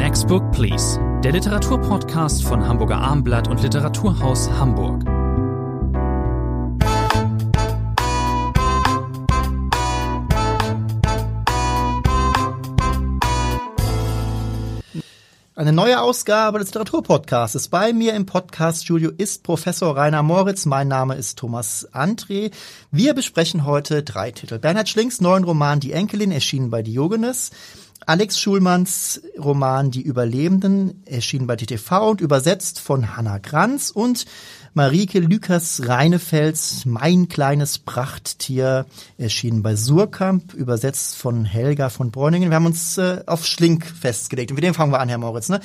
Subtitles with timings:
[0.00, 5.04] Next Book Please, der Literaturpodcast von Hamburger Armblatt und Literaturhaus Hamburg.
[15.54, 17.68] Eine neue Ausgabe des Literaturpodcasts.
[17.68, 20.64] Bei mir im Podcaststudio ist Professor Rainer Moritz.
[20.64, 22.52] Mein Name ist Thomas André.
[22.90, 24.58] Wir besprechen heute drei Titel.
[24.58, 27.50] Bernhard Schlings neuen Roman Die Enkelin, erschienen bei Diogenes.
[28.10, 34.26] Alex Schulmanns Roman Die Überlebenden, erschienen bei TTV und übersetzt von Hannah Kranz und
[34.74, 38.86] Marike Lükers Reinefels Mein kleines Prachttier,
[39.16, 42.50] erschienen bei Surkamp, übersetzt von Helga von Bräuningen.
[42.50, 44.50] Wir haben uns äh, auf Schlink festgelegt.
[44.50, 45.48] Und mit dem fangen wir an, Herr Moritz.
[45.48, 45.60] Ne?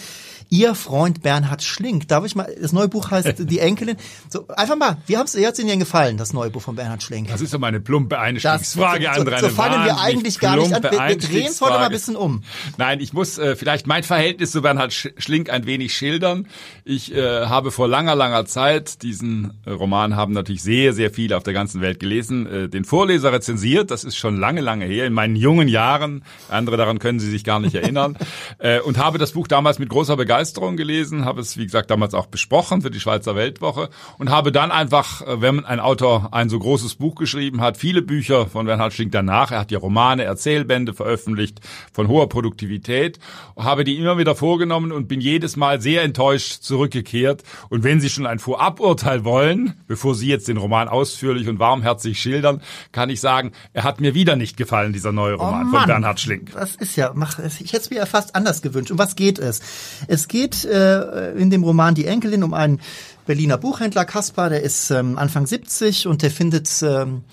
[0.50, 2.08] Ihr Freund Bernhard Schlink.
[2.08, 3.98] Darf ich mal, das neue Buch heißt Die Enkelin.
[4.30, 7.30] So, einfach mal, wie hat's, hat's Ihnen gefallen, das neue Buch von Bernhard Schlink?
[7.30, 9.40] Das ist doch mal eine plumpe Einstiegsfrage, so, André.
[9.40, 10.84] So, so fangen wir eigentlich gar nicht an.
[10.84, 12.44] Wir, wir drehen es heute mal ein bisschen um.
[12.78, 16.48] Nein, ich muss äh, vielleicht mein Verhältnis zu Bernhard Schlink ein wenig schildern.
[16.84, 21.38] Ich äh, habe vor langer, langer Zeit diesen äh, Roman haben natürlich sehr, sehr viele
[21.38, 23.92] auf der ganzen Welt gelesen, äh, den Vorleser rezensiert.
[23.92, 26.24] Das ist schon lange, lange her, in meinen jungen Jahren.
[26.50, 28.18] Andere daran können Sie sich gar nicht erinnern.
[28.60, 30.35] äh, und habe das Buch damals mit großer Begeisterung
[30.78, 34.72] gelesen, habe es, wie gesagt, damals auch besprochen für die Schweizer Weltwoche und habe dann
[34.72, 38.94] einfach, äh, wenn ein Autor ein so großes Buch geschrieben hat, viele Bücher von Bernhard
[38.94, 41.62] Schlink danach, er hat ja Romane, Erzählbände veröffentlicht
[41.94, 43.20] von hoher Produktivität,
[43.58, 47.44] habe die immer wieder vorgenommen und bin jedes Mal sehr enttäuscht zurückgekehrt.
[47.70, 52.20] Und wenn Sie schon ein Voraburteil wollen, bevor Sie jetzt den Roman ausführlich und warmherzig
[52.20, 52.62] schildern,
[52.92, 56.20] kann ich sagen, er hat mir wieder nicht gefallen, dieser neue Roman oh von Bernhard
[56.20, 56.52] Schlink.
[56.54, 58.92] Das ist ja, mach, ich hätte es mir ja fast anders gewünscht.
[58.92, 59.62] Um was geht es?
[60.08, 62.80] Es geht äh, in dem Roman Die Enkelin um einen
[63.26, 67.24] Berliner Buchhändler, Kaspar, der ist ähm, Anfang 70 und der findet, ähm,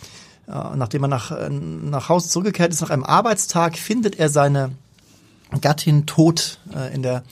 [0.49, 4.73] äh, nachdem er nach, äh, nach Hause zurückgekehrt ist, nach einem Arbeitstag, findet er seine
[5.61, 7.25] Gattin tot äh, in der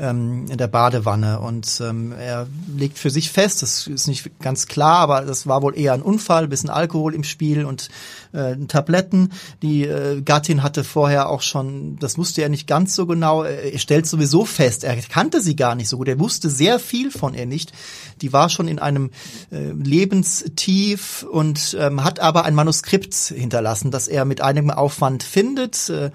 [0.00, 4.66] ähm, in der Badewanne und ähm, er legt für sich fest, das ist nicht ganz
[4.66, 7.90] klar, aber das war wohl eher ein Unfall, bisschen Alkohol im Spiel und
[8.32, 9.30] äh, Tabletten.
[9.62, 13.78] Die äh, Gattin hatte vorher auch schon, das wusste er nicht ganz so genau, er
[13.78, 17.34] stellt sowieso fest, er kannte sie gar nicht so gut, er wusste sehr viel von
[17.34, 17.72] ihr nicht.
[18.22, 19.10] Die war schon in einem
[19.50, 25.88] äh, Lebenstief und ähm, hat aber ein Manuskript hinterlassen, das er mit einigem Aufwand findet.
[25.88, 26.10] Äh,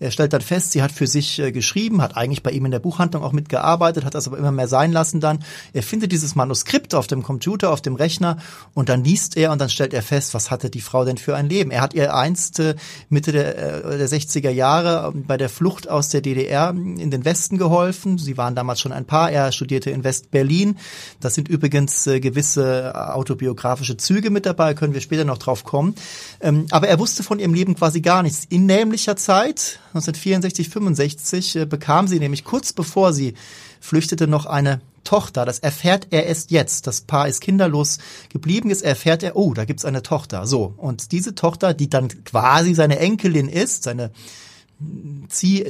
[0.00, 2.70] er stellt dann fest, sie hat für sich äh, geschrieben, hat eigentlich bei ihm in
[2.70, 5.40] der Buchhandlung auch mitgearbeitet, hat das aber immer mehr sein lassen dann.
[5.72, 8.38] Er findet dieses Manuskript auf dem Computer, auf dem Rechner
[8.74, 11.34] und dann liest er und dann stellt er fest, was hatte die Frau denn für
[11.34, 11.70] ein Leben?
[11.70, 12.76] Er hat ihr einst äh,
[13.08, 17.58] Mitte der, äh, der 60er Jahre bei der Flucht aus der DDR in den Westen
[17.58, 18.18] geholfen.
[18.18, 19.30] Sie waren damals schon ein Paar.
[19.30, 20.78] Er studierte in West-Berlin.
[21.20, 25.94] Das sind übrigens gewisse autobiografische Züge mit dabei, können wir später noch drauf kommen.
[26.40, 28.44] Ähm, aber er wusste von ihrem Leben quasi gar nichts.
[28.48, 33.34] In nämlicher Zeit 1964, 65 äh, bekam sie nämlich kurz bevor sie
[33.80, 35.46] flüchtete noch eine Tochter.
[35.46, 36.86] Das erfährt er erst jetzt.
[36.86, 37.98] Das Paar ist kinderlos
[38.28, 40.46] geblieben ist, erfährt er, oh, da gibt's eine Tochter.
[40.46, 40.74] So.
[40.76, 44.10] Und diese Tochter, die dann quasi seine Enkelin ist, seine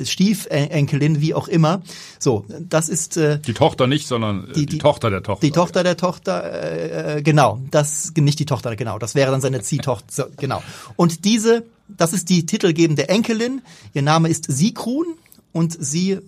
[0.04, 1.82] Stiefenkelin, wie auch immer.
[2.18, 5.46] So, das ist äh, die Tochter nicht, sondern äh, die, die, Tochter der Tochter.
[5.46, 7.60] Die Tochter der Tochter, äh, genau.
[7.70, 8.98] Das nicht die Tochter, genau.
[8.98, 10.62] Das wäre dann seine Ziehtochter, genau.
[10.96, 13.62] Und diese das ist die titelgebende Enkelin.
[13.94, 15.06] Ihr Name ist Sigrun
[15.52, 16.18] und sie,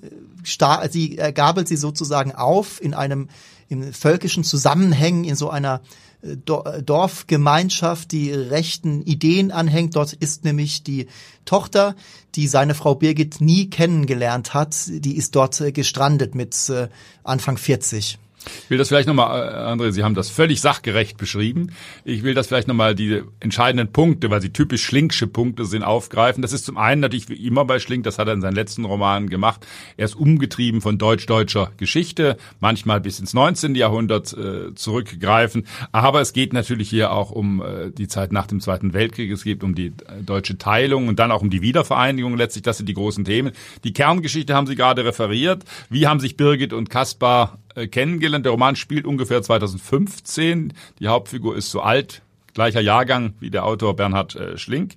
[0.91, 3.29] sie gabelt sie sozusagen auf in einem
[3.69, 5.81] in völkischen Zusammenhängen, in so einer äh,
[6.23, 9.97] Dorfgemeinschaft, die rechten Ideen anhängt.
[9.97, 11.07] Dort ist nämlich die
[11.45, 11.97] Tochter,
[12.35, 16.89] die seine Frau Birgit nie kennengelernt hat, die ist dort äh, gestrandet mit äh,
[17.25, 18.19] Anfang 40.
[18.65, 21.73] Ich will das vielleicht nochmal, äh, André, Sie haben das völlig sachgerecht beschrieben.
[22.05, 26.41] Ich will das vielleicht nochmal die entscheidenden Punkte, weil sie typisch Schlinksche Punkte sind, aufgreifen.
[26.41, 28.85] Das ist zum einen natürlich wie immer bei Schlink, das hat er in seinen letzten
[28.85, 29.67] Romanen gemacht.
[29.97, 33.75] Er ist umgetrieben von deutsch-deutscher Geschichte, manchmal bis ins 19.
[33.75, 35.67] Jahrhundert äh, zurückgreifen.
[35.93, 39.31] Aber es geht natürlich hier auch um äh, die Zeit nach dem Zweiten Weltkrieg.
[39.31, 42.37] Es geht um die äh, deutsche Teilung und dann auch um die Wiedervereinigung.
[42.37, 43.53] Letztlich, das sind die großen Themen.
[43.85, 45.65] Die Kerngeschichte haben Sie gerade referiert.
[45.91, 48.45] Wie haben sich Birgit und Kaspar kennengelernt.
[48.45, 50.73] Der Roman spielt ungefähr 2015.
[50.99, 52.23] Die Hauptfigur ist so alt,
[52.55, 54.95] gleicher Jahrgang wie der Autor Bernhard äh, Schlink.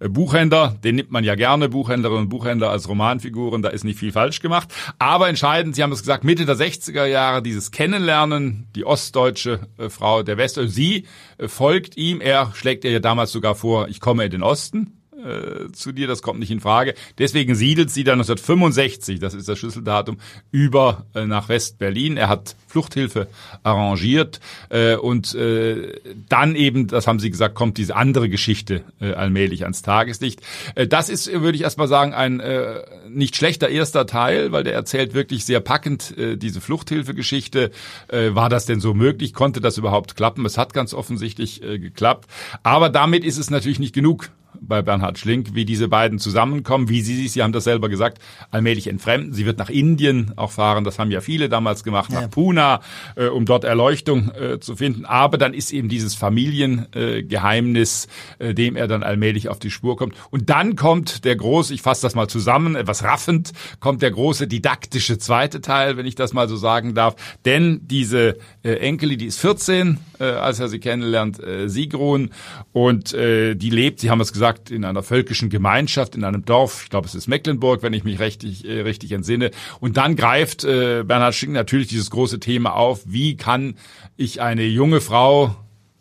[0.00, 3.98] Äh, Buchhändler, den nimmt man ja gerne, Buchhändlerinnen und Buchhändler als Romanfiguren, da ist nicht
[3.98, 4.72] viel falsch gemacht.
[4.98, 9.88] Aber entscheidend, Sie haben es gesagt, Mitte der 60er Jahre, dieses Kennenlernen, die ostdeutsche äh,
[9.88, 11.04] Frau der West, sie
[11.46, 15.72] folgt ihm, er schlägt ihr ja damals sogar vor, ich komme in den Osten äh,
[15.72, 16.94] zu dir, das kommt nicht in Frage.
[17.18, 20.18] Deswegen siedelt sie dann 1965, das ist das Schlüsseldatum,
[20.50, 22.16] über äh, nach West-Berlin.
[22.16, 23.28] Er hat Fluchthilfe
[23.62, 29.12] arrangiert äh, und äh, dann eben, das haben Sie gesagt, kommt diese andere Geschichte äh,
[29.12, 30.40] allmählich ans Tageslicht.
[30.74, 34.74] Äh, das ist, würde ich erstmal sagen, ein äh, nicht schlechter erster Teil, weil der
[34.74, 37.70] erzählt wirklich sehr packend äh, diese Fluchthilfegeschichte.
[38.08, 39.34] Äh, war das denn so möglich?
[39.34, 40.44] Konnte das überhaupt klappen?
[40.44, 42.28] Es hat ganz offensichtlich äh, geklappt.
[42.62, 44.30] Aber damit ist es natürlich nicht genug
[44.60, 48.18] bei Bernhard Schlink, wie diese beiden zusammenkommen, wie sie sich, Sie haben das selber gesagt,
[48.50, 49.32] allmählich entfremden.
[49.32, 52.22] Sie wird nach Indien auch fahren, das haben ja viele damals gemacht, ja.
[52.22, 52.80] nach Pune,
[53.16, 55.04] äh, um dort Erleuchtung äh, zu finden.
[55.04, 58.08] Aber dann ist eben dieses Familiengeheimnis,
[58.38, 60.14] äh, dem er dann allmählich auf die Spur kommt.
[60.30, 64.46] Und dann kommt der große, ich fasse das mal zusammen, etwas raffend, kommt der große
[64.46, 67.16] didaktische zweite Teil, wenn ich das mal so sagen darf.
[67.44, 72.30] Denn diese äh, Enkeli, die ist 14, äh, als er sie kennenlernt, äh, Sigrun,
[72.72, 76.84] und äh, die lebt, Sie haben es gesagt, in einer völkischen Gemeinschaft, in einem Dorf,
[76.84, 79.50] ich glaube es ist Mecklenburg, wenn ich mich richtig, äh, richtig entsinne.
[79.80, 83.74] Und dann greift äh, Bernhard Schinken natürlich dieses große Thema auf, wie kann
[84.16, 85.56] ich eine junge Frau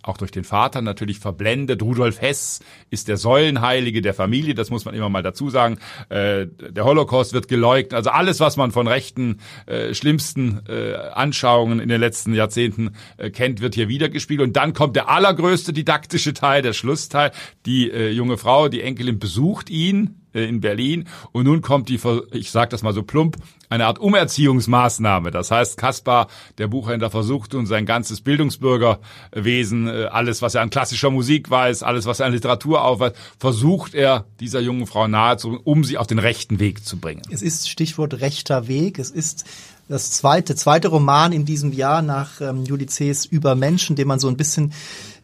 [0.08, 1.82] auch durch den Vater natürlich verblendet.
[1.82, 2.60] Rudolf Hess
[2.90, 5.78] ist der Säulenheilige der Familie, das muss man immer mal dazu sagen.
[6.10, 7.94] Äh, der Holocaust wird geleugnet.
[7.94, 12.92] Also alles, was man von rechten, äh, schlimmsten äh, Anschauungen in den letzten Jahrzehnten
[13.34, 14.42] kennt, wird hier wiedergespielt.
[14.42, 17.32] Und dann kommt der allergrößte didaktische Teil, der Schlussteil.
[17.66, 21.08] Die junge Frau, die Enkelin besucht ihn in Berlin.
[21.32, 22.00] Und nun kommt die,
[22.32, 23.38] ich sage das mal so plump,
[23.70, 25.32] eine Art Umerziehungsmaßnahme.
[25.32, 30.70] Das heißt, Kaspar, der Buchhändler, versucht nun sein ganzes Bildungsbürgerwesen, äh, alles, was er an
[30.70, 35.64] klassischer Musik weiß, alles, was er an Literatur aufweist, versucht er dieser jungen Frau nahezubringen,
[35.66, 37.22] um sie auf den rechten Weg zu bringen.
[37.30, 39.00] Es ist Stichwort rechter Weg.
[39.00, 39.46] Es ist
[39.90, 44.28] das zweite, zweite Roman in diesem Jahr nach ähm, Ulysses über Menschen, den man so
[44.28, 44.74] ein bisschen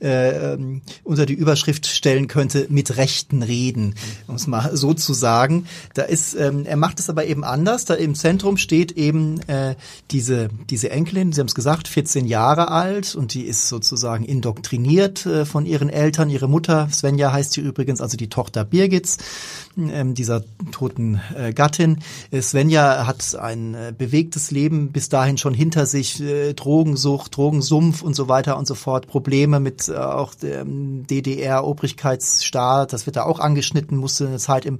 [0.04, 3.96] äh, ähm, unter die Überschrift stellen könnte, mit Rechten reden,
[4.28, 5.66] um es mal so zu sagen.
[5.94, 7.86] Da ist, ähm, er macht es aber eben anders.
[7.86, 9.76] Da im Zentrum steht eben äh,
[10.12, 15.26] diese, diese Enkelin, Sie haben es gesagt, 14 Jahre alt und die ist sozusagen indoktriniert
[15.26, 16.30] äh, von ihren Eltern.
[16.30, 19.18] Ihre Mutter, Svenja heißt sie übrigens, also die Tochter Birgits,
[19.78, 22.00] ähm, dieser toten äh, Gattin.
[22.32, 28.02] Äh, Svenja hat ein äh, bewegtes Leben bis dahin schon hinter sich, äh, Drogensucht, Drogensumpf
[28.02, 33.24] und so weiter und so fort, Probleme mit äh, auch dem DDR-Obrigkeitsstaat, das wird da
[33.24, 34.80] auch angeschnitten, musste eine Zeit im,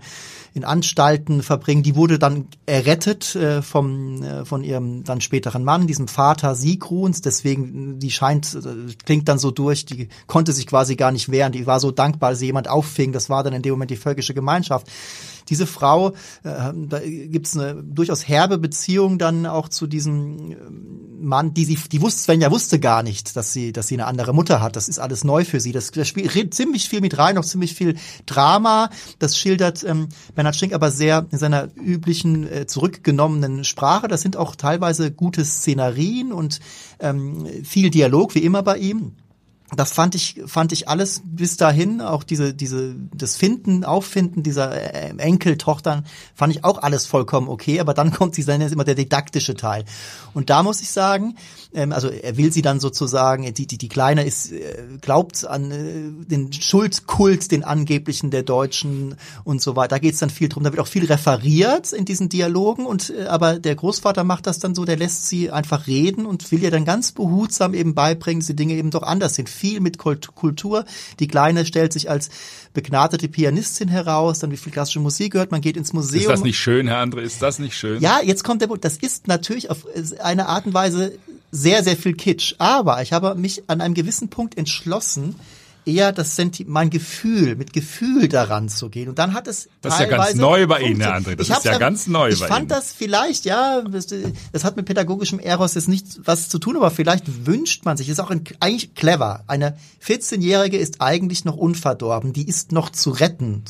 [0.54, 1.84] in Anstalten verbringen.
[1.84, 7.22] Die wurde dann errettet äh, vom, äh, von ihrem dann späteren Mann, diesem Vater Siegruns,
[7.22, 11.52] deswegen, die scheint, äh, klingt dann so durch, die konnte sich quasi gar nicht wehren,
[11.52, 13.96] die war so dankbar, dass sie jemand auffing, das war dann in dem Moment die
[13.96, 14.88] völkische Gemeinschaft
[15.50, 16.10] diese Frau,
[16.44, 20.56] äh, da gibt es eine durchaus herbe Beziehung dann auch zu diesem äh,
[21.24, 24.34] Mann, die sie, die wusste, Svenja wusste gar nicht, dass sie, dass sie eine andere
[24.34, 24.76] Mutter hat.
[24.76, 25.72] Das ist alles neu für sie.
[25.72, 27.96] Das, das spielt ziemlich viel mit rein, auch ziemlich viel
[28.26, 28.90] Drama.
[29.20, 34.08] Das schildert ähm, Bernhard Schenk aber sehr in seiner üblichen äh, zurückgenommenen Sprache.
[34.08, 36.60] Das sind auch teilweise gute Szenarien und
[37.00, 39.14] ähm, viel Dialog, wie immer bei ihm
[39.76, 44.72] das fand ich fand ich alles bis dahin auch diese diese das Finden Auffinden dieser
[44.72, 46.06] äh, Enkeltochtern
[46.36, 49.56] fand ich auch alles vollkommen okay aber dann kommt sie dann ist immer der didaktische
[49.56, 49.86] Teil.
[50.34, 51.36] Und da muss ich sagen
[51.76, 56.26] also er will sie dann sozusagen die die die kleine ist äh, glaubt an äh,
[56.30, 60.72] den Schuldkult den angeblichen der Deutschen und so weiter da geht's dann viel drum da
[60.72, 64.76] wird auch viel referiert in diesen Dialogen und äh, aber der Großvater macht das dann
[64.76, 68.48] so der lässt sie einfach reden und will ihr dann ganz behutsam eben beibringen dass
[68.48, 70.86] die Dinge eben doch anders sind viel mit Kultur.
[71.20, 72.30] Die Kleine stellt sich als
[72.74, 76.24] begnadete Pianistin heraus, dann wie viel klassische Musik gehört, man geht ins Museum.
[76.24, 77.20] Ist das nicht schön, Herr André?
[77.20, 78.02] Ist das nicht schön?
[78.02, 78.84] Ja, jetzt kommt der Punkt.
[78.84, 79.86] Das ist natürlich auf
[80.22, 81.18] eine Art und Weise
[81.54, 82.56] sehr, sehr viel Kitsch.
[82.58, 85.36] Aber ich habe mich an einem gewissen Punkt entschlossen,
[85.86, 89.10] eher das Senti mein Gefühl, mit Gefühl daran zu gehen.
[89.10, 91.36] Und dann hat es Das ist ja ganz neu bei Ihnen, Herr André.
[91.36, 92.42] Das ist ja ganz neu bei Ihnen.
[92.42, 93.82] Ich fand das vielleicht, ja,
[94.52, 98.10] das, hat mit pädagogischem Eros jetzt nichts was zu tun, aber vielleicht wünscht man sich,
[98.10, 99.44] ist auch ein, eigentlich clever.
[99.48, 103.64] Eine 14-Jährige ist eigentlich noch unverdorben, die ist noch zu retten.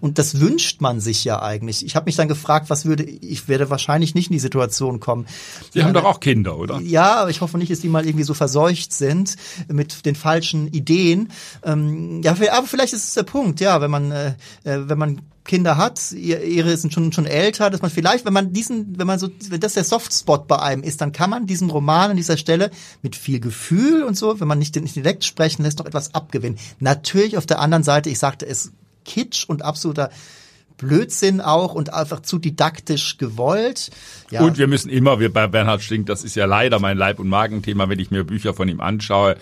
[0.00, 1.84] Und das wünscht man sich ja eigentlich.
[1.84, 5.26] Ich habe mich dann gefragt, was würde, ich werde wahrscheinlich nicht in die Situation kommen.
[5.72, 6.80] Sie ja, haben doch auch Kinder, oder?
[6.80, 9.36] Ja, aber ich hoffe nicht, dass die mal irgendwie so verseucht sind
[9.68, 11.31] mit den falschen Ideen.
[11.64, 14.34] Ähm, ja, aber vielleicht ist es der Punkt, ja, wenn man, äh,
[14.64, 18.52] äh wenn man Kinder hat, ihre sind schon schon älter, dass man vielleicht, wenn man
[18.52, 21.68] diesen, wenn man so, wenn das der Softspot bei einem ist, dann kann man diesen
[21.68, 22.70] Roman an dieser Stelle
[23.02, 26.58] mit viel Gefühl und so, wenn man nicht den Intellekt sprechen lässt, noch etwas abgewinnen.
[26.78, 28.72] Natürlich auf der anderen Seite, ich sagte es,
[29.04, 30.10] Kitsch und absoluter
[30.76, 33.90] Blödsinn auch und einfach zu didaktisch gewollt.
[34.30, 34.42] Ja.
[34.42, 37.28] Und wir müssen immer, wir bei Bernhard Schlink, das ist ja leider mein Leib- und
[37.28, 39.36] Magenthema, wenn ich mir Bücher von ihm anschaue,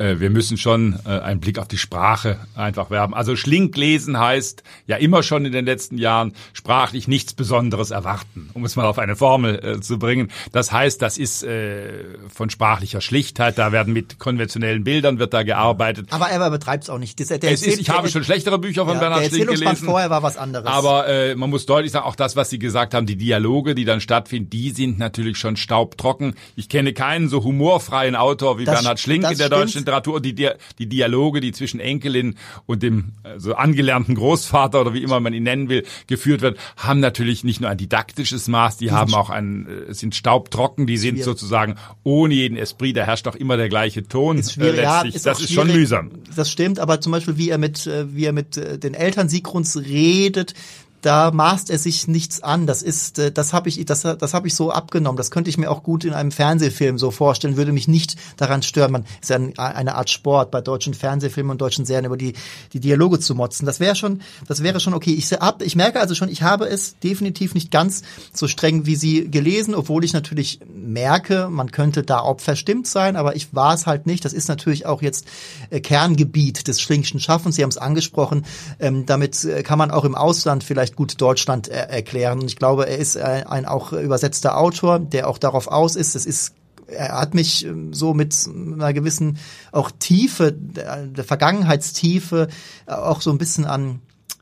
[0.00, 3.12] wir müssen schon äh, einen Blick auf die Sprache einfach werben.
[3.12, 8.48] Also Schlink lesen heißt ja immer schon in den letzten Jahren sprachlich nichts Besonderes erwarten,
[8.54, 10.30] um es mal auf eine Formel äh, zu bringen.
[10.52, 15.42] Das heißt, das ist äh, von sprachlicher Schlichtheit, da werden mit konventionellen Bildern wird da
[15.42, 16.08] gearbeitet.
[16.10, 17.20] Aber er betreibt es auch nicht.
[17.20, 19.84] Das, der es ist, ich habe schon schlechtere Bücher von ja, Bernhard Schlink gelesen.
[19.84, 20.66] vorher war was anderes.
[20.66, 23.84] Aber äh, man muss deutlich sagen, auch das, was Sie gesagt haben, die Dialoge, die
[23.84, 26.34] dann stattfinden, die sind natürlich schon staubtrocken.
[26.56, 29.52] Ich kenne keinen so humorfreien Autor wie das, Bernhard Schlink in der stimmt.
[29.52, 30.34] deutschen Literatur, die,
[30.78, 35.42] die Dialoge, die zwischen Enkelin und dem so angelernten Großvater oder wie immer man ihn
[35.42, 39.30] nennen will, geführt wird, haben natürlich nicht nur ein didaktisches Maß, die, die haben auch
[39.30, 43.68] ein, äh, sind staubtrocken, die sind sozusagen ohne jeden Esprit, da herrscht auch immer der
[43.68, 44.82] gleiche Ton ist äh, letztlich.
[44.82, 46.10] Ja, ist das ist schon mühsam.
[46.36, 49.76] Das stimmt, aber zum Beispiel, wie er mit, äh, wie er mit den Eltern Sigruns
[49.76, 50.54] redet,
[51.02, 52.66] da maßt er sich nichts an.
[52.66, 55.16] Das ist, äh, das habe ich, das, das habe ich so abgenommen.
[55.16, 57.56] Das könnte ich mir auch gut in einem Fernsehfilm so vorstellen.
[57.56, 58.92] Würde mich nicht daran stören.
[58.92, 62.34] Man ist ja eine Art Sport bei deutschen Fernsehfilmen und deutschen Serien über die
[62.72, 63.66] die Dialoge zu motzen.
[63.66, 65.12] Das wäre schon, das wäre schon okay.
[65.12, 68.02] Ich ab, ich merke also schon, ich habe es definitiv nicht ganz
[68.32, 73.16] so streng wie Sie gelesen, obwohl ich natürlich merke, man könnte da auch verstimmt sein,
[73.16, 74.24] aber ich war es halt nicht.
[74.24, 75.26] Das ist natürlich auch jetzt
[75.70, 77.56] äh, Kerngebiet des Schlinkschen Schaffens.
[77.56, 78.44] Sie haben es angesprochen.
[78.78, 82.40] Ähm, damit äh, kann man auch im Ausland vielleicht vielleicht gut Deutschland er erklären.
[82.40, 86.14] Und ich glaube, er ist ein, ein auch übersetzter Autor, der auch darauf aus ist.
[86.14, 86.54] Es ist
[86.86, 89.38] er hat mich ähm, so mit einer gewissen
[89.70, 92.48] auch Tiefe, der Vergangenheitstiefe,
[92.86, 94.00] äh, auch so ein bisschen an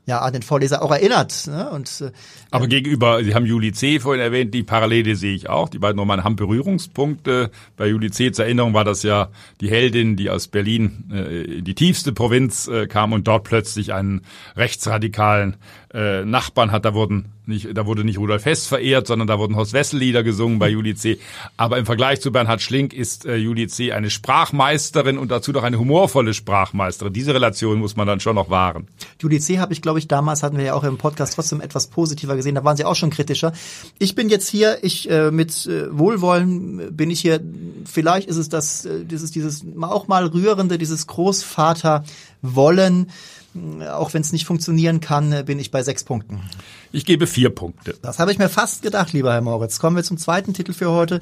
[0.09, 1.47] ja, an den Vorleser auch erinnert.
[1.47, 1.69] Ne?
[1.69, 2.11] Und, äh,
[2.51, 3.99] Aber gegenüber, Sie haben Juli C.
[3.99, 5.69] vorhin erwähnt, die Parallele sehe ich auch.
[5.69, 7.51] Die beiden Romane haben Berührungspunkte.
[7.77, 8.31] Bei Juli C.
[8.31, 9.29] zur Erinnerung war das ja
[9.61, 13.93] die Heldin, die aus Berlin äh, in die tiefste Provinz äh, kam und dort plötzlich
[13.93, 14.21] einen
[14.55, 15.55] rechtsradikalen
[15.93, 16.85] äh, Nachbarn hat.
[16.85, 20.23] Da wurden nicht, da wurde nicht Rudolf Hess verehrt, sondern da wurden Horst Wessel Lieder
[20.23, 21.19] gesungen bei Juli C.
[21.57, 23.91] Aber im Vergleich zu Bernhard Schlink ist äh, Juli C.
[23.91, 27.11] eine Sprachmeisterin und dazu doch eine humorvolle Sprachmeisterin.
[27.11, 28.87] Diese Relation muss man dann schon noch wahren.
[29.21, 29.59] Juli C.
[29.59, 32.55] habe ich, glaube ich, damals hatten wir ja auch im Podcast trotzdem etwas positiver gesehen.
[32.55, 33.51] Da waren sie auch schon kritischer.
[33.97, 37.41] Ich bin jetzt hier, ich äh, mit äh, Wohlwollen bin ich hier.
[37.85, 42.03] Vielleicht ist es das, äh, dieses, dieses auch mal rührende, dieses Großvater
[42.41, 43.07] wollen
[43.89, 46.41] auch wenn es nicht funktionieren kann, bin ich bei sechs Punkten.
[46.91, 47.95] Ich gebe vier Punkte.
[48.01, 49.77] Das habe ich mir fast gedacht, lieber Herr Moritz.
[49.77, 51.21] Kommen wir zum zweiten Titel für heute.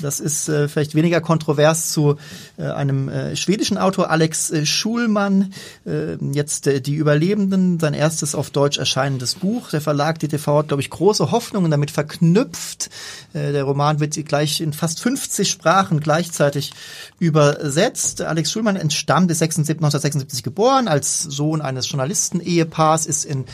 [0.00, 2.16] Das ist äh, vielleicht weniger kontrovers zu
[2.56, 5.52] äh, einem äh, schwedischen Autor, Alex äh, Schulmann.
[5.86, 9.70] Äh, jetzt äh, Die Überlebenden, sein erstes auf Deutsch erscheinendes Buch.
[9.70, 12.90] Der Verlag DTV hat, glaube ich, große Hoffnungen damit verknüpft.
[13.34, 16.72] der Roman wird gleich in fast 50 Sprachen gleichzeitig
[17.20, 18.22] übersetzt.
[18.22, 23.44] Alex Schulmann entstammt, ist 1976 geboren, als Sohn eines Journalisten-Ehepaars, ist in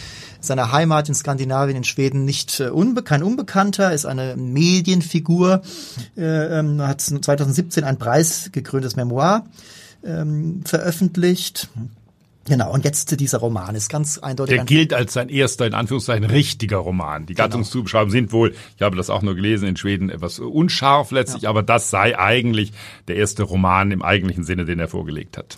[0.47, 5.63] seiner Heimat in Skandinavien, in Schweden nicht äh, unbe kein Unbekannter, ist eine Medienfigur,
[6.17, 9.45] äh, ähm, hat 2017 ein preisgekröntes Memoir
[10.05, 11.69] ähm, veröffentlicht.
[12.47, 14.57] Genau, und jetzt dieser Roman ist ganz eindeutig.
[14.57, 17.25] Der gilt als sein erster, in Anführungszeichen, richtiger Roman.
[17.25, 17.49] Die genau.
[17.49, 21.51] Gattungszubeschreibungen sind wohl, ich habe das auch nur gelesen, in Schweden etwas unscharf letztlich, ja.
[21.51, 22.73] aber das sei eigentlich
[23.09, 25.57] der erste Roman im eigentlichen Sinne, den er vorgelegt hat.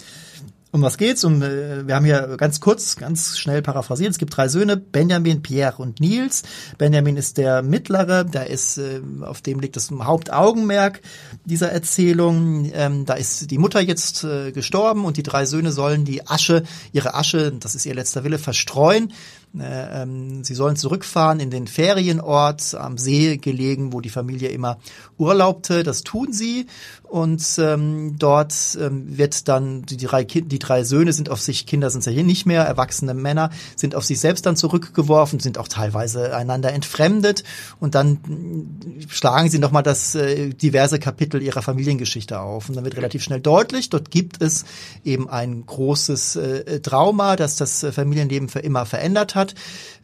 [0.73, 1.25] Um was geht's?
[1.25, 4.11] Um, äh, wir haben hier ganz kurz, ganz schnell paraphrasiert.
[4.11, 6.43] Es gibt drei Söhne, Benjamin, Pierre und Nils.
[6.77, 11.01] Benjamin ist der mittlere, der ist, äh, auf dem liegt das Hauptaugenmerk
[11.45, 12.71] dieser Erzählung.
[12.75, 16.65] Ähm, da ist die Mutter jetzt äh, gestorben und die drei Söhne sollen die Asche,
[16.93, 19.13] ihre Asche, das ist ihr letzter Wille, verstreuen.
[19.59, 24.79] Äh, ähm, sie sollen zurückfahren in den Ferienort am See gelegen, wo die Familie immer
[25.17, 25.85] urlaubte.
[25.85, 26.67] Das tun sie
[27.09, 31.67] und ähm, dort ähm, wird dann die drei, kind, die drei Söhne sind auf sich,
[31.67, 35.59] Kinder sind ja hier nicht mehr, erwachsene Männer sind auf sich selbst dann zurückgeworfen, sind
[35.59, 37.45] auch teilweise einander entfremdet.
[37.79, 42.69] Und dann äh, schlagen sie nochmal das äh, diverse Kapitel ihrer Familiengeschichte auf.
[42.69, 44.65] Und dann wird relativ schnell deutlich, dort gibt es
[45.05, 49.55] eben ein großes äh, Trauma, das das Familienleben für immer verändert hat.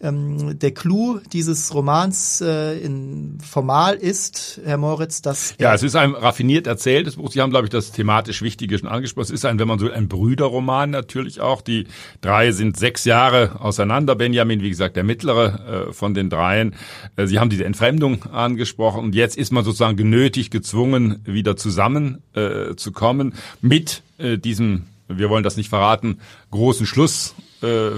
[0.00, 5.97] Ähm, der Clou dieses Romans äh, in formal ist, Herr Moritz, dass ja, es ist
[5.97, 7.30] ein raffiniert erzähltes Buch.
[7.30, 9.25] Sie haben, glaube ich, das thematisch Wichtige schon angesprochen.
[9.25, 11.62] Es ist ein, wenn man so ein Brüderroman natürlich auch.
[11.62, 11.87] Die
[12.20, 14.14] drei sind sechs Jahre auseinander.
[14.14, 16.75] Benjamin, wie gesagt, der mittlere äh, von den dreien.
[17.16, 22.22] Äh, Sie haben diese Entfremdung angesprochen und jetzt ist man sozusagen genötigt, gezwungen, wieder zusammen
[22.34, 26.20] äh, zu kommen mit äh, diesem wir wollen das nicht verraten,
[26.50, 27.34] großen Schluss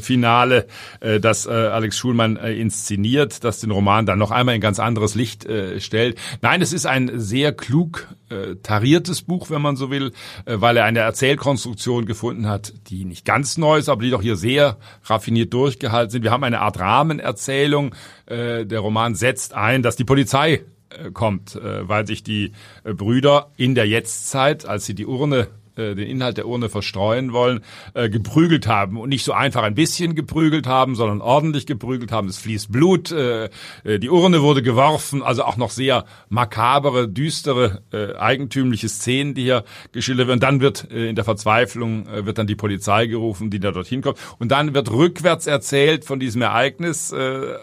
[0.00, 0.66] Finale,
[1.00, 4.78] äh, das äh, Alex Schulmann äh, inszeniert, das den Roman dann noch einmal in ganz
[4.78, 5.47] anderes Licht
[5.78, 6.18] stellt.
[6.42, 8.09] Nein, es ist ein sehr klug
[8.62, 10.12] tariertes Buch, wenn man so will,
[10.47, 14.37] weil er eine Erzählkonstruktion gefunden hat, die nicht ganz neu ist, aber die doch hier
[14.37, 16.23] sehr raffiniert durchgehalten sind.
[16.23, 17.94] Wir haben eine Art Rahmenerzählung.
[18.26, 20.64] Äh, der Roman setzt ein, dass die Polizei
[21.12, 22.52] kommt, weil sich die
[22.85, 27.60] Brüder in der Jetztzeit, als sie die Urne äh, den Inhalt der Urne verstreuen wollen,
[27.94, 32.28] äh, geprügelt haben und nicht so einfach ein bisschen geprügelt haben, sondern ordentlich geprügelt haben.
[32.28, 33.50] Es fließt Blut, äh,
[33.84, 39.42] äh, die Urne wurde geworfen, also auch noch sehr makabere, düstere, äh, eigentümliche Szenen, die
[39.42, 40.40] hier geschildert werden.
[40.40, 44.02] Dann wird äh, in der Verzweiflung äh, wird dann die Polizei gerufen, die da dorthin
[44.02, 47.12] kommt, und dann wird rückwärts erzählt von diesem Ereignis.
[47.12, 47.54] Äh,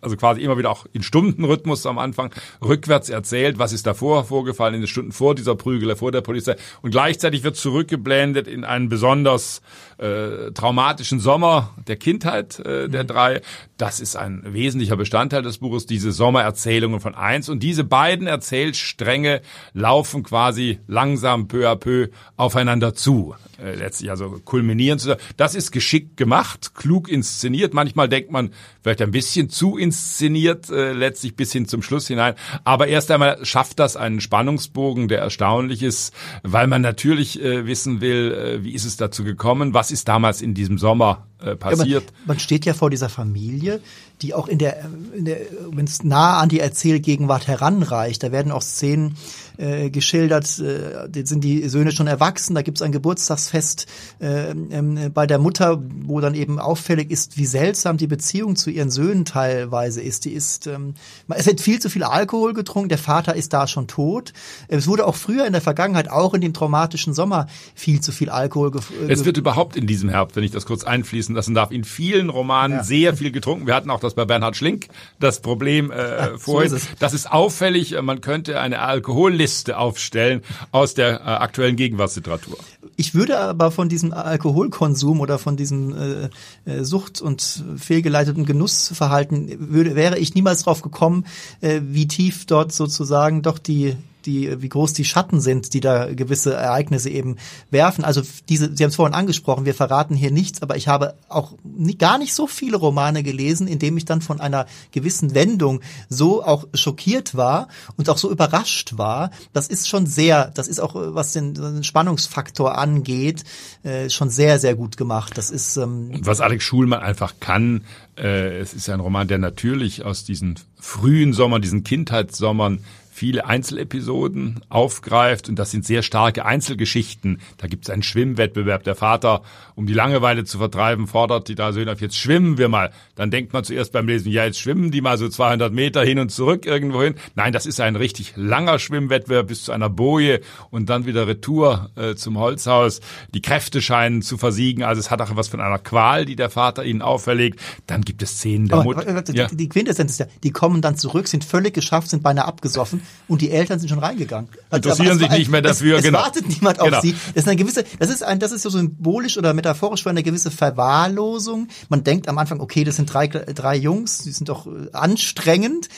[0.00, 4.74] also quasi immer wieder auch in Stundenrhythmus am Anfang rückwärts erzählt, was ist davor vorgefallen
[4.74, 6.56] in den Stunden vor dieser Prügel, vor der Polizei.
[6.82, 9.62] Und gleichzeitig wird zurückgeblendet in einen besonders
[10.00, 13.08] äh, traumatischen Sommer der Kindheit äh, der mhm.
[13.08, 13.40] drei.
[13.76, 17.48] Das ist ein wesentlicher Bestandteil des Buches, diese Sommererzählungen von eins.
[17.48, 19.42] Und diese beiden Erzählstränge
[19.72, 23.34] laufen quasi langsam peu à peu aufeinander zu.
[23.62, 25.16] Äh, letztlich also kulminieren zu.
[25.36, 27.74] Das ist geschickt gemacht, klug inszeniert.
[27.74, 28.50] Manchmal denkt man
[28.82, 32.34] vielleicht ein bisschen zu inszeniert, äh, letztlich bis hin zum Schluss hinein.
[32.64, 38.00] Aber erst einmal schafft das einen Spannungsbogen, der erstaunlich ist, weil man natürlich äh, wissen
[38.00, 42.04] will, äh, wie ist es dazu gekommen, was ist damals in diesem Sommer äh, passiert.
[42.04, 43.80] Ja, man, man, steht ja vor dieser Familie,
[44.22, 45.38] die auch in der, in der
[45.70, 49.16] wenn es nah an die Erzählgegenwart heranreicht, da werden auch Szenen
[49.60, 53.86] äh, geschildert, äh, sind die Söhne schon erwachsen, da gibt es ein Geburtstagsfest
[54.20, 58.70] äh, äh, bei der Mutter, wo dann eben auffällig ist, wie seltsam die Beziehung zu
[58.70, 60.24] ihren Söhnen teilweise ist.
[60.24, 60.94] Die ist, ähm,
[61.28, 64.32] es wird viel zu viel Alkohol getrunken, der Vater ist da schon tot.
[64.68, 68.30] Es wurde auch früher in der Vergangenheit, auch in dem traumatischen Sommer, viel zu viel
[68.30, 68.72] Alkohol.
[69.06, 71.84] Äh, es wird überhaupt in diesem Herbst, wenn ich das kurz einfließen lassen darf, in
[71.84, 72.84] vielen Romanen ja.
[72.84, 73.66] sehr viel getrunken.
[73.66, 74.88] Wir hatten auch das bei Bernhard Schlink,
[75.18, 76.70] das Problem äh, ja, vorhin.
[76.70, 78.00] So ist das ist auffällig.
[78.00, 80.42] Man könnte eine Alkoholliste aufstellen
[80.72, 82.58] aus der äh, aktuellen Gegenwartsliteratur.
[82.96, 86.30] Ich würde aber von diesem Alkoholkonsum oder von diesem
[86.66, 91.26] äh, äh Sucht- und fehlgeleiteten Genussverhalten würde, wäre ich niemals drauf gekommen,
[91.60, 93.96] äh, wie tief dort sozusagen doch die
[94.26, 97.36] die, wie groß die Schatten sind, die da gewisse Ereignisse eben
[97.70, 98.04] werfen.
[98.04, 101.54] Also diese, Sie haben es vorhin angesprochen, wir verraten hier nichts, aber ich habe auch
[101.62, 105.80] nie, gar nicht so viele Romane gelesen, in dem ich dann von einer gewissen Wendung
[106.08, 109.30] so auch schockiert war und auch so überrascht war.
[109.52, 113.44] Das ist schon sehr, das ist auch, was den, den Spannungsfaktor angeht,
[113.82, 115.36] äh, schon sehr, sehr gut gemacht.
[115.36, 117.84] Das ist ähm, und was Alex Schulmann einfach kann,
[118.16, 122.80] äh, es ist ein Roman, der natürlich aus diesen frühen Sommern, diesen Kindheitssommern
[123.20, 127.42] viele Einzelepisoden aufgreift und das sind sehr starke Einzelgeschichten.
[127.58, 128.82] Da gibt es einen Schwimmwettbewerb.
[128.84, 129.42] Der Vater,
[129.74, 132.90] um die Langeweile zu vertreiben, fordert die drei Söhne auf, jetzt schwimmen wir mal.
[133.16, 136.18] Dann denkt man zuerst beim Lesen, ja, jetzt schwimmen die mal so 200 Meter hin
[136.18, 137.14] und zurück irgendwo hin.
[137.34, 140.40] Nein, das ist ein richtig langer Schwimmwettbewerb bis zu einer Boje
[140.70, 143.00] und dann wieder Retour äh, zum Holzhaus.
[143.34, 144.82] Die Kräfte scheinen zu versiegen.
[144.82, 147.60] Also es hat auch was von einer Qual, die der Vater ihnen auferlegt.
[147.86, 149.20] Dann gibt es Szenen der Mutter.
[149.20, 149.48] Die, ja.
[149.48, 153.40] die Quintessenz ist ja, die kommen dann zurück, sind völlig geschafft, sind beinahe abgesoffen und
[153.40, 154.50] die Eltern sind schon reingegangen.
[154.70, 156.18] Also, Interessieren sich nicht mehr dafür, es, es genau.
[156.18, 157.00] wartet niemand auf genau.
[157.00, 157.12] sie.
[157.12, 160.24] Das ist eine gewisse, das ist ein, das ist so symbolisch oder metaphorisch für eine
[160.24, 161.68] gewisse Verwahrlosung.
[161.88, 165.88] Man denkt am Anfang, okay, das sind drei, drei Jungs, die sind doch äh, anstrengend.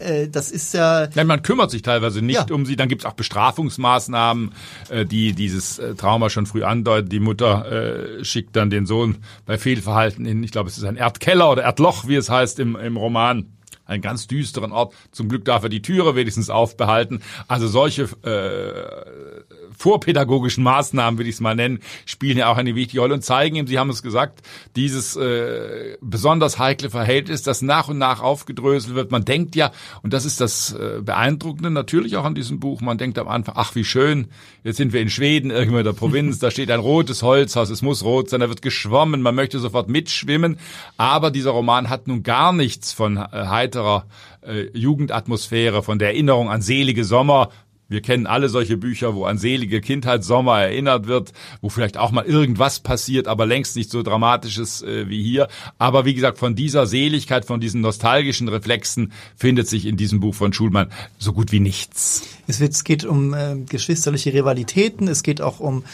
[0.00, 1.08] Äh, das ist ja.
[1.14, 2.54] Nein, man kümmert sich teilweise nicht ja.
[2.54, 2.74] um sie.
[2.74, 4.52] Dann gibt's auch Bestrafungsmaßnahmen,
[4.88, 7.08] äh, die dieses Trauma schon früh andeuten.
[7.08, 11.50] Die Mutter schickt dann den Sohn bei Fehlverhalten in, ich glaube, es ist ein Erdkeller
[11.50, 13.46] oder Erdloch, wie es heißt im, im Roman
[13.92, 14.94] einen ganz düsteren Ort.
[15.12, 17.22] Zum Glück darf er die Türe wenigstens aufbehalten.
[17.48, 19.51] Also solche äh,
[19.82, 23.56] vorpädagogischen Maßnahmen, würde ich es mal nennen, spielen ja auch eine wichtige Rolle und zeigen
[23.56, 24.42] ihm, Sie haben es gesagt,
[24.76, 29.10] dieses äh, besonders heikle Verhältnis, das nach und nach aufgedröselt wird.
[29.10, 32.96] Man denkt ja, und das ist das äh, Beeindruckende natürlich auch an diesem Buch, man
[32.96, 34.28] denkt am Anfang, ach wie schön,
[34.62, 37.82] jetzt sind wir in Schweden, irgendwo in der Provinz, da steht ein rotes Holzhaus, es
[37.82, 40.58] muss rot sein, da wird geschwommen, man möchte sofort mitschwimmen,
[40.96, 44.06] aber dieser Roman hat nun gar nichts von äh, heiterer
[44.42, 47.50] äh, Jugendatmosphäre, von der Erinnerung an selige Sommer,
[47.92, 52.24] wir kennen alle solche Bücher, wo an selige Kindheitssommer erinnert wird, wo vielleicht auch mal
[52.24, 55.48] irgendwas passiert, aber längst nicht so dramatisches äh, wie hier.
[55.78, 60.34] Aber wie gesagt, von dieser Seligkeit, von diesen nostalgischen Reflexen findet sich in diesem Buch
[60.34, 62.22] von Schulmann so gut wie nichts.
[62.46, 65.84] Es, wird, es geht um äh, geschwisterliche Rivalitäten, es geht auch um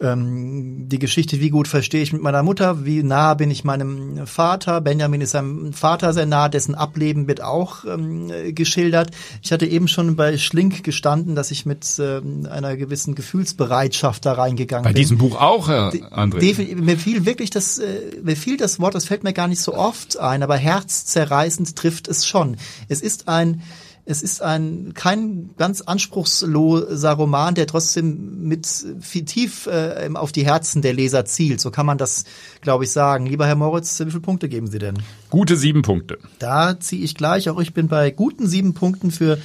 [0.00, 4.26] ähm, die Geschichte, wie gut verstehe ich mit meiner Mutter, wie nah bin ich meinem
[4.26, 4.80] Vater.
[4.80, 9.10] Benjamin ist seinem Vater sehr nah, dessen Ableben wird auch ähm, geschildert.
[9.42, 14.32] Ich hatte eben schon bei Schlink gestanden, dass ich mit ähm, einer gewissen Gefühlsbereitschaft da
[14.32, 14.94] reingegangen bei bin.
[14.94, 16.74] Bei diesem Buch auch, Herr André?
[16.74, 19.74] Mir fiel wirklich das, äh, mir fiel das Wort, das fällt mir gar nicht so
[19.74, 22.56] oft ein, aber herzzerreißend trifft es schon.
[22.88, 23.62] Es ist ein
[24.08, 28.68] es ist ein kein ganz anspruchsloser Roman, der trotzdem mit
[29.00, 31.60] viel tief äh, auf die Herzen der Leser zielt.
[31.60, 32.24] So kann man das,
[32.60, 33.26] glaube ich, sagen.
[33.26, 35.02] Lieber Herr Moritz, wie viele Punkte geben Sie denn?
[35.28, 36.18] Gute sieben Punkte.
[36.38, 37.50] Da ziehe ich gleich.
[37.50, 39.38] Auch ich bin bei guten sieben Punkten für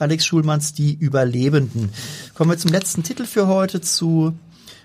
[0.00, 1.90] Alex Schulmanns Die Überlebenden.
[2.34, 4.34] Kommen wir zum letzten Titel für heute zu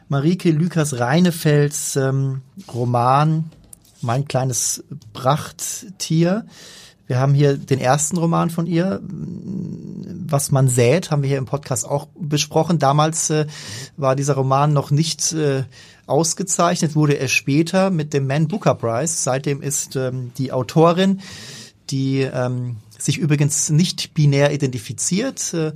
[0.09, 2.41] Marike Lükas Reinefelds ähm,
[2.71, 3.45] Roman
[4.01, 6.45] Mein kleines Prachttier.
[7.13, 11.45] Wir haben hier den ersten Roman von ihr, Was man sät, haben wir hier im
[11.45, 12.79] Podcast auch besprochen.
[12.79, 13.45] Damals äh,
[13.97, 15.65] war dieser Roman noch nicht äh,
[16.07, 19.13] ausgezeichnet, wurde er später mit dem Man Booker Prize.
[19.15, 21.21] Seitdem ist ähm, die Autorin,
[21.91, 25.73] die ähm, sich übrigens nicht binär identifiziert, äh,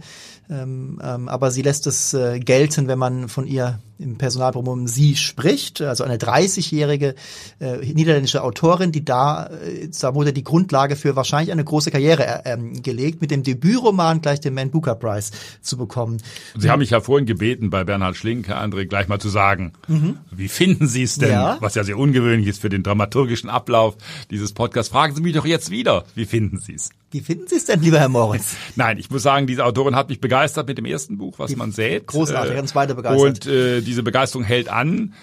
[0.50, 5.16] ähm, ähm, aber sie lässt es äh, gelten, wenn man von ihr im Personalpronomen sie
[5.16, 7.16] spricht, also eine 30-jährige
[7.60, 12.46] äh, niederländische Autorin, die da, äh, da wurde die Grundlage für wahrscheinlich eine große Karriere
[12.46, 15.32] äh, ähm, gelegt, mit dem Debütroman gleich den Man Booker Prize
[15.62, 16.18] zu bekommen.
[16.58, 19.74] Sie haben mich ja vorhin gebeten, bei Bernhard Schlink, Herr André, gleich mal zu sagen,
[19.88, 20.18] mhm.
[20.32, 21.58] wie finden Sie es denn, ja.
[21.60, 23.98] was ja sehr ungewöhnlich ist für den dramaturgischen Ablauf
[24.30, 24.92] dieses Podcasts.
[24.92, 26.90] Fragen Sie mich doch jetzt wieder, wie finden Sie es?
[27.10, 28.58] Wie finden Sie es denn, lieber Herr Moritz?
[28.76, 31.56] Nein, ich muss sagen, diese Autorin hat mich begeistert mit dem ersten Buch, was die
[31.56, 32.06] man sät.
[32.08, 33.48] Großartig, ganz weiter begeistert.
[33.48, 35.14] Und äh, diese Begeisterung hält an.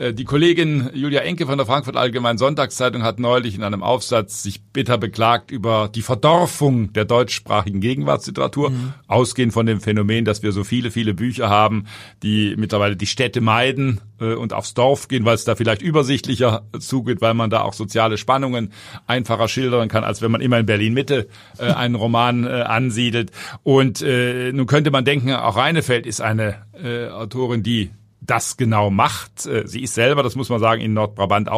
[0.00, 4.42] Äh, die Kollegin Julia Enke von der Frankfurt Allgemeinen Sonntagszeitung hat neulich in einem Aufsatz
[4.42, 8.94] sich bitter beklagt über die Verdorfung der deutschsprachigen Gegenwartsliteratur, mhm.
[9.06, 11.84] ausgehend von dem Phänomen, dass wir so viele, viele Bücher haben,
[12.22, 16.62] die mittlerweile die Städte meiden äh, und aufs Dorf gehen, weil es da vielleicht übersichtlicher
[16.78, 18.72] zugeht, weil man da auch soziale Spannungen
[19.06, 21.28] einfacher schildern kann, als wenn man immer in Berlin Mitte
[21.58, 23.32] äh, einen Roman ansiedelt.
[23.62, 26.56] Und nun könnte man denken, auch Reinefeld ist eine
[27.12, 29.46] Autorin, die das genau macht.
[29.46, 31.48] Äh, sie ist selber, das muss man sagen, in Nordbrabant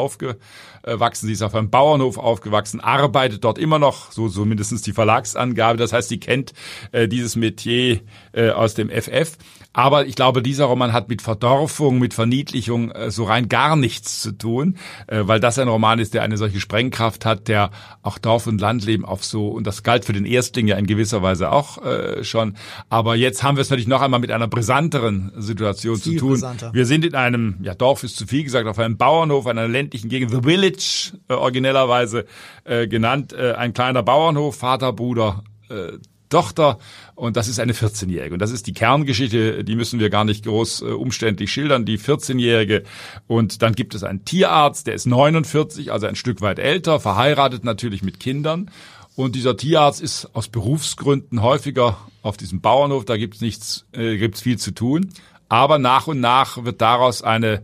[0.83, 1.27] aufgewachsen.
[1.27, 5.79] Sie ist auf einem Bauernhof aufgewachsen, arbeitet dort immer noch, so, so mindestens die Verlagsangabe.
[5.79, 6.53] Das heißt, sie kennt
[6.93, 8.01] äh, dieses Metier
[8.33, 9.37] äh, aus dem FF.
[9.75, 14.21] Aber ich glaube, dieser Roman hat mit Verdorfung, mit Verniedlichung äh, so rein gar nichts
[14.21, 17.71] zu tun, äh, weil das ein Roman ist, der eine solche Sprengkraft hat, der
[18.03, 21.23] auch Dorf- und Landleben auf so, und das galt für den Erstling ja in gewisser
[21.23, 22.57] Weise auch äh, schon.
[22.91, 26.31] Aber jetzt haben wir es natürlich noch einmal mit einer brisanteren Situation viel zu tun.
[26.33, 26.75] Brisanter.
[26.75, 29.69] Wir sind in einem, ja Dorf ist zu viel gesagt, auf einem Bauernhof, in einer
[29.69, 30.72] ländlichen Gegend, The Village
[31.29, 32.27] äh, originellerweise
[32.65, 35.99] äh, genannt, äh, ein kleiner Bauernhof, Vater, Bruder, äh,
[36.33, 36.79] Tochter
[37.15, 38.33] und das ist eine 14-Jährige.
[38.33, 41.99] Und das ist die Kerngeschichte, die müssen wir gar nicht groß äh, umständlich schildern, die
[41.99, 42.85] 14-Jährige.
[43.27, 47.65] Und dann gibt es einen Tierarzt, der ist 49, also ein Stück weit älter, verheiratet
[47.65, 48.71] natürlich mit Kindern.
[49.15, 54.41] Und dieser Tierarzt ist aus Berufsgründen häufiger auf diesem Bauernhof, da gibt's nichts, äh, gibt's
[54.41, 55.11] viel zu tun.
[55.51, 57.63] Aber nach und nach wird daraus eine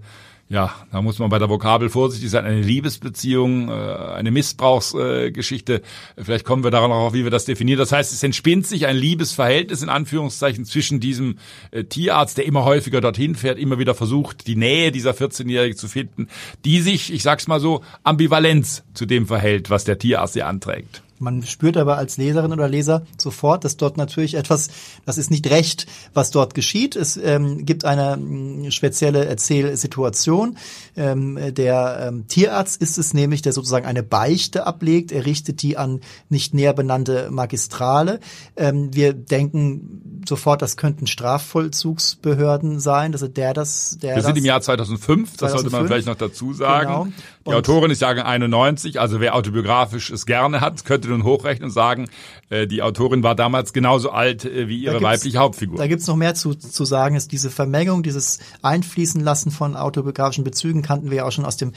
[0.50, 5.82] ja, da muss man bei der Vokabel vorsichtig sein, eine Liebesbeziehung, äh, eine Missbrauchsgeschichte.
[6.16, 7.78] Vielleicht kommen wir daran auch, wie wir das definieren.
[7.78, 11.36] Das heißt, es entspinnt sich ein Liebesverhältnis in Anführungszeichen zwischen diesem
[11.70, 15.86] äh, Tierarzt, der immer häufiger dorthin fährt, immer wieder versucht, die Nähe dieser 14-Jährigen zu
[15.86, 16.28] finden,
[16.64, 21.02] die sich, ich sag's mal so, ambivalenz zu dem verhält, was der Tierarzt ihr anträgt.
[21.20, 24.68] Man spürt aber als Leserin oder Leser sofort, dass dort natürlich etwas,
[25.06, 26.96] das ist nicht recht, was dort geschieht.
[26.96, 30.56] Es ähm, gibt eine mh, spezielle Erzählsituation.
[30.96, 35.12] Ähm, der ähm, Tierarzt ist es nämlich, der sozusagen eine Beichte ablegt.
[35.12, 38.20] Er richtet die an nicht näher benannte Magistrale.
[38.56, 43.12] Ähm, wir denken sofort, das könnten Strafvollzugsbehörden sein.
[43.12, 46.06] Also der das, der Wir sind das, im Jahr 2005, das 2005, sollte man vielleicht
[46.06, 46.88] noch dazu sagen.
[46.88, 47.08] Genau.
[47.48, 51.70] Die Autorin ist Jahrgang 91, also wer autobiografisch es gerne hat, könnte nun hochrechnen und
[51.70, 52.08] sagen,
[52.50, 55.78] äh, die Autorin war damals genauso alt äh, wie ihre weibliche Hauptfigur.
[55.78, 60.44] Da gibt's noch mehr zu, zu sagen, ist diese Vermengung, dieses Einfließen lassen von autobiografischen
[60.44, 61.72] Bezügen kannten wir ja auch schon aus dem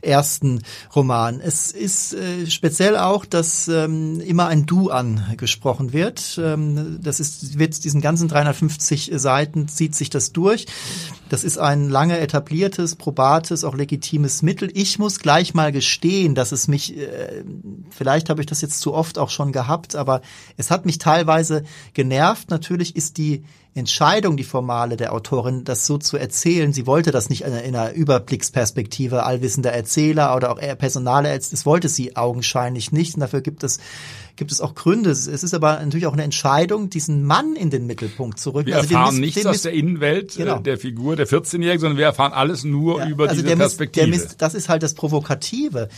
[0.00, 0.62] ersten
[0.94, 1.40] Roman.
[1.40, 6.38] Es ist äh, speziell auch, dass ähm, immer ein Du angesprochen wird.
[6.42, 10.66] Ähm, das ist, wird diesen ganzen 350 Seiten zieht sich das durch.
[11.32, 14.70] Das ist ein lange etabliertes, probates, auch legitimes Mittel.
[14.74, 17.44] Ich muss gleich mal gestehen, dass es mich, äh,
[17.90, 20.22] vielleicht habe ich das jetzt zu oft auch schon gehabt, aber
[20.56, 22.50] es hat mich teilweise genervt.
[22.50, 23.44] Natürlich ist die
[23.74, 26.72] Entscheidung, die formale der Autorin, das so zu erzählen.
[26.72, 32.16] Sie wollte das nicht in einer Überblicksperspektive, allwissender Erzähler oder auch Personale, das wollte sie
[32.16, 33.14] augenscheinlich nicht.
[33.14, 33.78] Und dafür gibt es
[34.36, 35.10] gibt es auch Gründe.
[35.10, 38.68] Es ist aber natürlich auch eine Entscheidung, diesen Mann in den Mittelpunkt zu rücken.
[38.68, 40.58] Wir also erfahren Miss, nichts aus der Innenwelt äh, genau.
[40.58, 44.08] der Figur der 14-Jährigen, sondern wir erfahren alles nur ja, über also diese Perspektive.
[44.08, 45.88] Miss, das ist halt das Provokative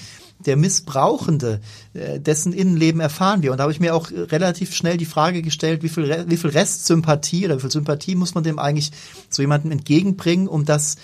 [0.41, 1.61] der Missbrauchende,
[1.95, 3.53] äh, dessen Innenleben erfahren wir.
[3.53, 6.51] Und da habe ich mir auch relativ schnell die Frage gestellt, wie viel, wie viel
[6.51, 8.91] Restsympathie oder wie viel Sympathie muss man dem eigentlich
[9.31, 10.97] so jemandem entgegenbringen, um das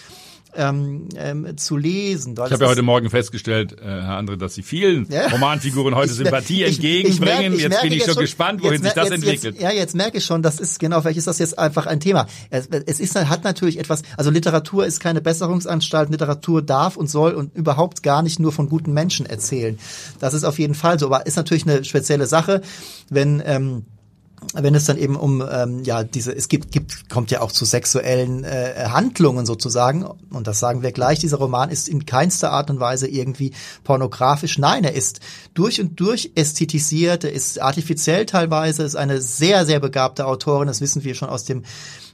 [0.55, 2.35] ähm, ähm, zu lesen.
[2.35, 5.29] ich habe ja heute Morgen festgestellt, äh, Herr André, dass Sie vielen ja?
[5.29, 7.55] Romanfiguren heute Sympathie ich, entgegenbringen.
[7.55, 9.55] Ich, ich merke, jetzt bin ich schon schon, gespannt, wohin sich das jetzt, entwickelt.
[9.55, 12.01] Jetzt, ja, jetzt merke ich schon, das ist genau, vielleicht ist das jetzt einfach ein
[12.01, 12.27] Thema.
[12.51, 17.33] Es, es ist, hat natürlich etwas, also Literatur ist keine Besserungsanstalt, Literatur darf und soll
[17.33, 19.79] und überhaupt gar nicht nur von guten Menschen erzählen.
[20.19, 22.63] Das ist auf jeden Fall so, aber ist natürlich eine spezielle Sache,
[23.09, 23.85] wenn ähm,
[24.55, 27.65] wenn es dann eben um ähm, ja diese es gibt gibt kommt ja auch zu
[27.65, 30.05] sexuellen äh, Handlungen sozusagen.
[30.05, 31.19] Und das sagen wir gleich.
[31.19, 33.53] Dieser Roman ist in keinster Art und Weise irgendwie
[33.85, 34.59] pornografisch.
[34.59, 35.21] Nein er ist
[35.55, 37.25] durch und durch ästhetisiert.
[37.25, 38.83] Er ist artifiziell teilweise.
[38.83, 40.69] Ist eine sehr sehr begabte Autorin.
[40.69, 41.63] Das wissen wir schon aus dem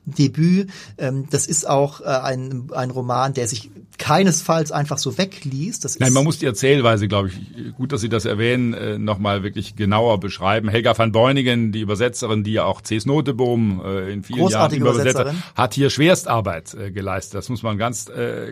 [0.07, 0.71] Debüt.
[0.99, 3.71] Ähm, das ist auch äh, ein, ein Roman, der sich
[4.07, 5.85] keinesfalls einfach so wegliest.
[5.85, 9.43] Das Nein, man muss die Erzählweise, glaube ich, gut, dass Sie das erwähnen, äh, nochmal
[9.43, 10.69] wirklich genauer beschreiben.
[10.69, 13.05] Helga van Beunigen, die Übersetzerin, die ja auch C.S.
[13.05, 17.35] Noteboom äh, in vielen Jahren übersetzt hat, hat hier Schwerstarbeit äh, geleistet.
[17.35, 18.09] Das muss man ganz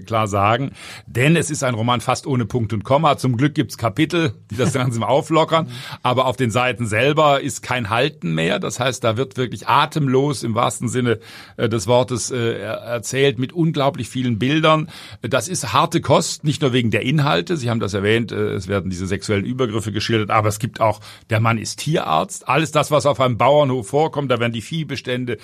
[0.07, 0.73] klar sagen.
[1.07, 3.17] Denn es ist ein Roman fast ohne Punkt und Komma.
[3.17, 5.69] Zum Glück gibt's Kapitel, die das Ganze auflockern.
[6.03, 8.59] Aber auf den Seiten selber ist kein Halten mehr.
[8.59, 11.21] Das heißt, da wird wirklich atemlos im wahrsten Sinne
[11.57, 14.89] des Wortes äh, erzählt mit unglaublich vielen Bildern.
[15.23, 17.57] Das ist harte Kost, nicht nur wegen der Inhalte.
[17.57, 21.01] Sie haben das erwähnt, äh, es werden diese sexuellen Übergriffe geschildert, aber es gibt auch,
[21.31, 22.49] der Mann ist Tierarzt.
[22.49, 25.39] Alles das, was auf einem Bauernhof vorkommt, da werden die Viehbestände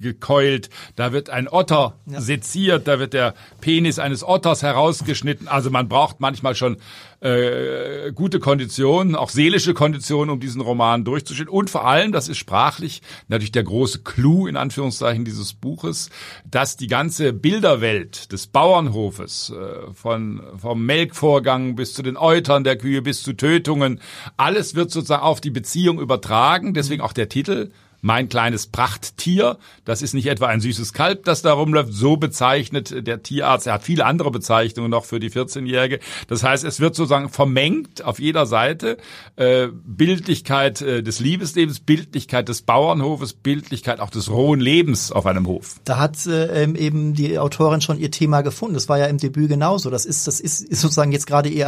[0.00, 2.20] gekeult, da wird ein Otter ja.
[2.20, 5.48] seziert, da wird der Penis eines Otters herausgeschnitten.
[5.48, 6.76] Also man braucht manchmal schon
[7.20, 11.48] äh, gute Konditionen, auch seelische Konditionen, um diesen Roman durchzustehen.
[11.48, 16.10] Und vor allem, das ist sprachlich natürlich der große Clou in Anführungszeichen dieses Buches,
[16.44, 22.76] dass die ganze Bilderwelt des Bauernhofes, äh, von, vom Melkvorgang bis zu den Eutern der
[22.76, 24.00] Kühe bis zu Tötungen,
[24.36, 26.74] alles wird sozusagen auf die Beziehung übertragen.
[26.74, 29.58] Deswegen auch der Titel mein kleines Prachttier.
[29.84, 31.92] Das ist nicht etwa ein süßes Kalb, das da rumläuft.
[31.92, 33.66] So bezeichnet der Tierarzt.
[33.66, 36.00] Er hat viele andere Bezeichnungen noch für die 14-Jährige.
[36.28, 38.96] Das heißt, es wird sozusagen vermengt auf jeder Seite.
[39.36, 45.46] Äh, Bildlichkeit äh, des Liebeslebens, Bildlichkeit des Bauernhofes, Bildlichkeit auch des rohen Lebens auf einem
[45.46, 45.76] Hof.
[45.84, 48.74] Da hat äh, eben die Autorin schon ihr Thema gefunden.
[48.74, 49.90] Das war ja im Debüt genauso.
[49.90, 51.66] Das ist, das ist, ist sozusagen jetzt gerade ihr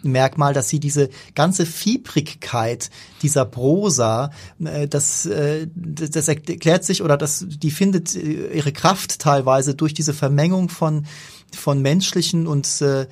[0.00, 2.90] Alleinstellungsmerkmal, dass sie diese ganze Fiebrigkeit
[3.22, 4.30] dieser Prosa,
[4.64, 9.94] äh, das, äh, das erklärt sich oder das, die findet äh, ihre Kraft teilweise durch
[9.94, 11.06] diese Vermengung von
[11.56, 13.06] von menschlichen und äh,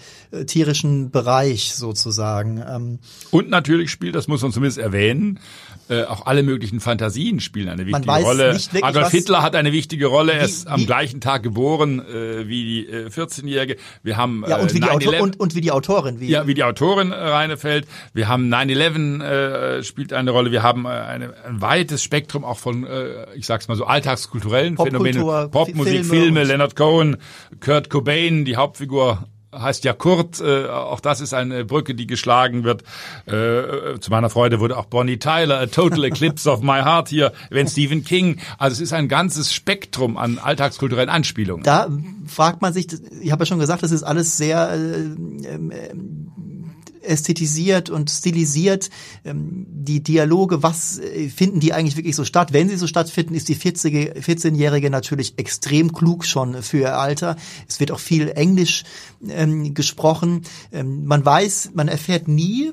[0.44, 2.62] tierischen Bereich sozusagen.
[2.66, 2.98] Ähm,
[3.30, 5.38] und natürlich spielt, das muss man zumindest erwähnen,
[5.90, 8.52] äh, auch alle möglichen Fantasien spielen eine wichtige Rolle.
[8.52, 10.32] Wirklich, Adolf Hitler hat eine wichtige Rolle.
[10.34, 13.76] Er ist am gleichen Tag geboren äh, wie die äh, 14-Jährige.
[14.02, 16.20] Wir haben ja, und, wie die Autor und, und wie die Autorin.
[16.20, 17.86] Wie, ja, wie die Autorin äh, Reinefeld.
[18.12, 20.52] Wir haben 9-11 äh, spielt eine Rolle.
[20.52, 24.76] Wir haben äh, eine, ein weites Spektrum auch von, äh, ich sag's mal so, alltagskulturellen
[24.76, 25.50] Phänomenen.
[25.50, 27.16] Popmusik, Filme, Filme Leonard Cohen,
[27.60, 32.64] Kurt Cobain, die Hauptfigur heißt ja Kurt, äh, auch das ist eine Brücke, die geschlagen
[32.64, 32.82] wird.
[33.26, 37.32] Äh, zu meiner Freude wurde auch Bonnie Tyler, A Total Eclipse of My Heart hier,
[37.50, 38.40] wenn Stephen King.
[38.58, 41.64] Also es ist ein ganzes Spektrum an alltagskulturellen Anspielungen.
[41.64, 41.88] Da
[42.26, 42.88] fragt man sich,
[43.20, 45.94] ich habe ja schon gesagt, das ist alles sehr äh, äh,
[47.08, 48.90] ästhetisiert und stilisiert.
[49.24, 52.52] Ähm, die Dialoge, was äh, finden die eigentlich wirklich so statt?
[52.52, 57.36] Wenn sie so stattfinden, ist die 14-Jährige natürlich extrem klug schon für ihr Alter.
[57.68, 58.84] Es wird auch viel Englisch
[59.28, 60.42] ähm, gesprochen.
[60.72, 62.72] Ähm, man weiß, man erfährt nie,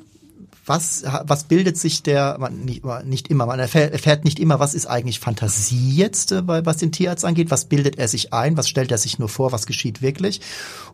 [0.66, 4.88] was, was bildet sich der, man, nicht, nicht immer, man erfährt nicht immer, was ist
[4.88, 8.92] eigentlich Fantasie jetzt, äh, was den Tierarzt angeht, was bildet er sich ein, was stellt
[8.92, 10.42] er sich nur vor, was geschieht wirklich.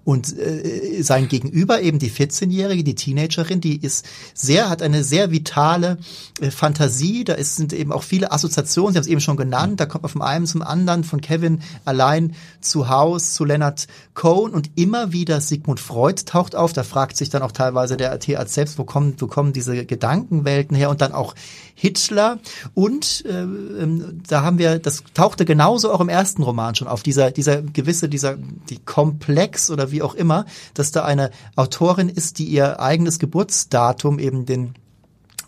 [0.04, 5.32] Und äh, sein Gegenüber, eben die 14-Jährige, die Teenagerin, die ist sehr, hat eine sehr
[5.32, 5.98] vitale
[6.42, 9.80] äh, Fantasie, da ist, sind eben auch viele Assoziationen, Sie haben es eben schon genannt,
[9.80, 14.52] da kommt man von einem zum anderen, von Kevin allein zu Haus, zu Leonard Cohen.
[14.52, 18.54] Und immer wieder Sigmund Freud taucht auf, da fragt sich dann auch teilweise der Tierarzt
[18.54, 20.90] selbst, wo kommen, wo kommen die diese Gedankenwelten her?
[20.90, 21.36] Und dann auch
[21.76, 22.40] Hitler.
[22.74, 27.04] Und äh, ähm, da haben wir, das tauchte genauso auch im ersten Roman schon auf,
[27.04, 28.38] dieser, dieser gewisse, dieser
[28.70, 34.20] die Komplex oder wie auch immer, dass da eine Autorin ist, die ihr eigenes Geburtsdatum
[34.20, 34.74] eben den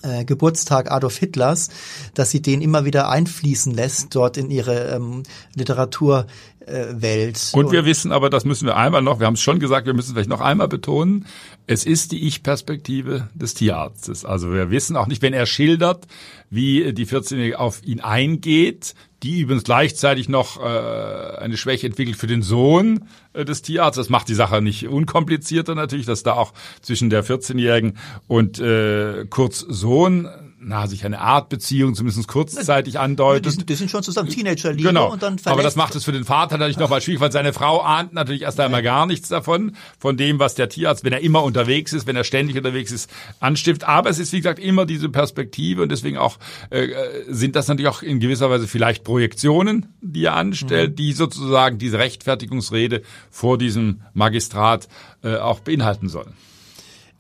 [0.04, 1.70] äh, Geburtstag Adolf Hitlers,
[2.14, 5.24] dass sie den immer wieder einfließen lässt dort in ihre ähm,
[5.56, 6.28] Literaturwelt.
[6.66, 9.86] Äh, und wir wissen aber, das müssen wir einmal noch, wir haben es schon gesagt,
[9.86, 11.26] wir müssen es vielleicht noch einmal betonen,
[11.68, 14.26] es ist die Ich-Perspektive des Tierarztes.
[14.26, 16.08] Also wir wissen auch nicht, wenn er schildert,
[16.50, 22.28] wie die 14-Jährige auf ihn eingeht, die übrigens gleichzeitig noch äh, eine Schwäche entwickelt für
[22.28, 24.06] den Sohn äh, des Tierarztes.
[24.06, 27.98] Das macht die Sache nicht unkomplizierter natürlich, dass da auch zwischen der 14-Jährigen
[28.28, 30.30] und äh, Kurz Sohn
[30.66, 33.46] na, sich eine Art Beziehung zumindest kurzzeitig andeutet.
[33.46, 35.12] Die sind, die sind schon zusammen Teenager-Liebe genau.
[35.12, 37.82] und dann Aber das macht es für den Vater natürlich nochmal schwierig, weil seine Frau
[37.82, 41.44] ahnt natürlich erst einmal gar nichts davon, von dem, was der Tierarzt, wenn er immer
[41.44, 43.88] unterwegs ist, wenn er ständig unterwegs ist, anstiftet.
[43.88, 46.38] Aber es ist, wie gesagt, immer diese Perspektive und deswegen auch
[46.70, 46.88] äh,
[47.28, 50.96] sind das natürlich auch in gewisser Weise vielleicht Projektionen, die er anstellt, mhm.
[50.96, 54.88] die sozusagen diese Rechtfertigungsrede vor diesem Magistrat
[55.24, 56.34] äh, auch beinhalten sollen.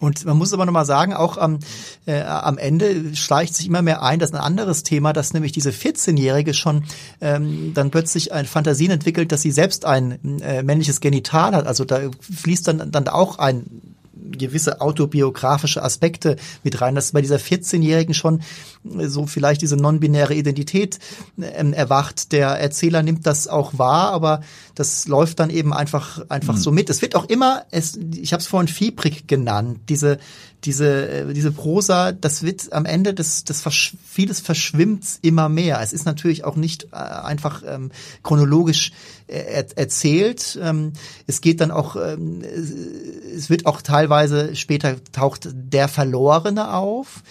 [0.03, 1.59] Und man muss aber nochmal sagen, auch am,
[2.05, 5.69] äh, am Ende schleicht sich immer mehr ein, dass ein anderes Thema, dass nämlich diese
[5.69, 6.83] 14-Jährige schon
[7.21, 11.67] ähm, dann plötzlich ein Fantasien entwickelt, dass sie selbst ein äh, männliches Genital hat.
[11.67, 13.95] Also da fließt dann, dann auch ein
[14.31, 18.41] gewisse autobiografische Aspekte mit rein, dass bei dieser 14-Jährigen schon
[18.97, 20.99] äh, so vielleicht diese non-binäre Identität
[21.41, 22.31] ähm, erwacht.
[22.31, 24.41] Der Erzähler nimmt das auch wahr, aber
[24.75, 26.59] das läuft dann eben einfach einfach mhm.
[26.59, 26.89] so mit.
[26.89, 30.19] Es wird auch immer, es, ich habe es vorhin fiebrig genannt, diese
[30.65, 35.81] diese, äh, diese Prosa, das wird am Ende, das, das versch vieles verschwimmt immer mehr.
[35.81, 38.91] Es ist natürlich auch nicht äh, einfach ähm, chronologisch
[39.27, 40.59] äh, er erzählt.
[40.61, 40.93] Ähm,
[41.27, 42.41] es geht dann auch, ähm,
[43.35, 47.23] es wird auch teilweise später taucht der Verlorene auf.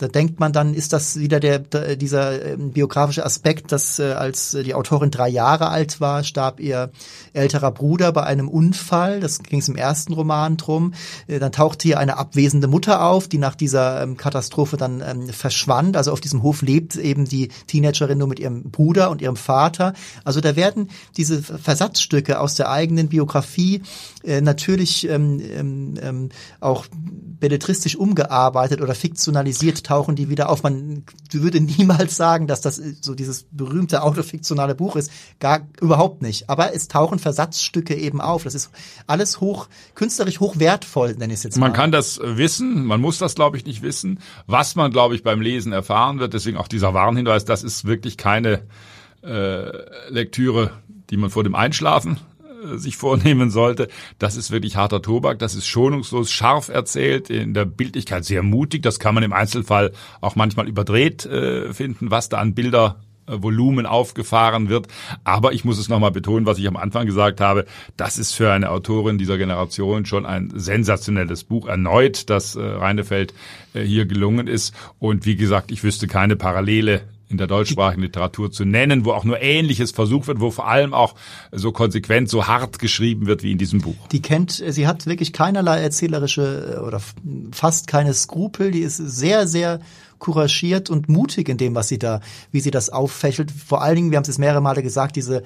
[0.00, 4.12] Da denkt man dann, ist das wieder der, der dieser ähm, biografische Aspekt, dass äh,
[4.12, 6.90] als die Autorin drei Jahre alt war, starb ihr
[7.34, 9.20] älterer Bruder bei einem Unfall.
[9.20, 10.94] Das ging es im ersten Roman drum.
[11.26, 15.28] Äh, dann tauchte hier eine abwesende Mutter auf, die nach dieser ähm, Katastrophe dann ähm,
[15.28, 15.96] verschwand.
[15.96, 19.94] Also auf diesem Hof lebt eben die Teenagerin nur mit ihrem Bruder und ihrem Vater.
[20.24, 23.82] Also da werden diese Versatzstücke aus der eigenen Biografie
[24.24, 26.28] äh, natürlich ähm, ähm, ähm
[26.60, 26.86] auch
[27.40, 30.62] belletristisch umgearbeitet oder fiktionalisiert tauchen die wieder auf.
[30.62, 35.10] Man würde niemals sagen, dass das so dieses berühmte autofiktionale Buch ist.
[35.40, 36.50] Gar überhaupt nicht.
[36.50, 38.44] Aber es tauchen Versatzstücke eben auf.
[38.44, 38.70] Das ist
[39.06, 41.66] alles hoch, künstlerisch hochwertvoll, nenne ich es jetzt mal.
[41.66, 44.20] Man kann das wissen, man muss das, glaube ich, nicht wissen.
[44.46, 48.16] Was man, glaube ich, beim Lesen erfahren wird, deswegen auch dieser Warnhinweis, das ist wirklich
[48.16, 48.62] keine
[49.22, 50.72] äh, Lektüre,
[51.10, 52.29] die man vor dem Einschlafen äh,
[52.76, 53.88] sich vornehmen sollte.
[54.18, 58.82] Das ist wirklich harter Tobak, das ist schonungslos, scharf erzählt, in der Bildlichkeit sehr mutig.
[58.82, 63.86] Das kann man im Einzelfall auch manchmal überdreht äh, finden, was da an Bilder Volumen
[63.86, 64.88] aufgefahren wird.
[65.24, 67.64] Aber ich muss es nochmal betonen, was ich am Anfang gesagt habe.
[67.96, 73.34] Das ist für eine Autorin dieser Generation schon ein sensationelles Buch erneut, das äh, Reinefeld
[73.74, 74.74] äh, hier gelungen ist.
[74.98, 79.24] Und wie gesagt, ich wüsste keine Parallele in der deutschsprachigen Literatur zu nennen, wo auch
[79.24, 81.14] nur Ähnliches versucht wird, wo vor allem auch
[81.52, 83.94] so konsequent, so hart geschrieben wird wie in diesem Buch.
[84.10, 87.00] Die kennt, sie hat wirklich keinerlei erzählerische äh, oder
[87.52, 88.72] fast keine Skrupel.
[88.72, 89.80] Die ist sehr, sehr
[90.18, 93.50] couragiert und mutig in dem, was sie da, wie sie das auffächelt.
[93.50, 95.42] Vor allen Dingen, wir haben es jetzt mehrere Male gesagt, diese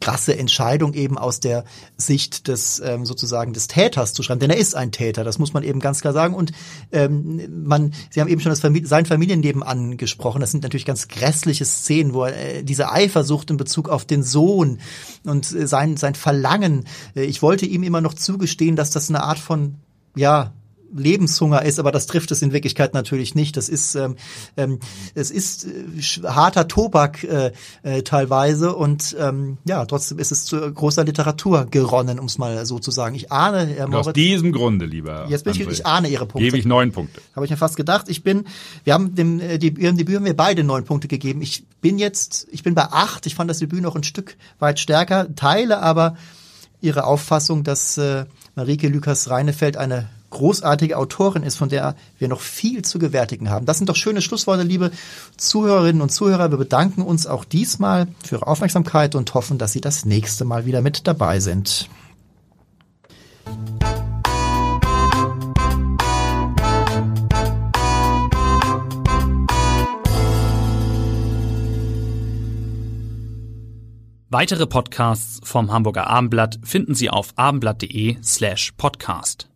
[0.00, 1.64] krasse Entscheidung eben aus der
[1.96, 5.52] Sicht des ähm, sozusagen des Täters zu schreiben, denn er ist ein Täter, das muss
[5.52, 6.34] man eben ganz klar sagen.
[6.34, 6.52] Und
[6.92, 10.40] ähm, man, Sie haben eben schon das Famili sein Familienleben angesprochen.
[10.40, 14.22] Das sind natürlich ganz grässliche Szenen, wo er äh, diese Eifersucht in Bezug auf den
[14.22, 14.80] Sohn
[15.24, 16.84] und äh, sein sein Verlangen.
[17.14, 19.76] Äh, ich wollte ihm immer noch zugestehen, dass das eine Art von
[20.16, 20.52] ja
[20.94, 23.56] Lebenshunger ist, aber das trifft es in Wirklichkeit natürlich nicht.
[23.56, 24.16] Das ist ähm,
[24.56, 24.78] ähm,
[25.14, 30.58] es ist äh, harter Tobak äh, äh, teilweise und ähm, ja, trotzdem ist es zu
[30.72, 33.14] großer Literatur geronnen, um es mal so zu sagen.
[33.14, 36.44] Ich ahne, Herr Moritz, aus diesem Grunde, lieber jetzt bin ich, ich ahne Ihre Punkte.
[36.44, 37.20] Gebe ich neun Punkte.
[37.34, 38.08] Habe ich mir fast gedacht.
[38.08, 38.46] Ich bin,
[38.84, 41.42] wir haben dem äh, die, Ihrem Debüt haben wir beide neun Punkte gegeben.
[41.42, 43.26] Ich bin jetzt, ich bin bei acht.
[43.26, 46.16] Ich fand das Debüt noch ein Stück weit stärker, teile aber
[46.80, 52.40] Ihre Auffassung, dass äh, Marike Lukas Reinefeld eine großartige Autorin ist, von der wir noch
[52.40, 53.66] viel zu gewärtigen haben.
[53.66, 54.90] Das sind doch schöne Schlussworte, liebe
[55.36, 56.50] Zuhörerinnen und Zuhörer.
[56.50, 60.66] Wir bedanken uns auch diesmal für Ihre Aufmerksamkeit und hoffen, dass Sie das nächste Mal
[60.66, 61.88] wieder mit dabei sind.
[74.30, 79.47] Weitere Podcasts vom Hamburger Abendblatt finden Sie auf abendblatt.de slash podcast.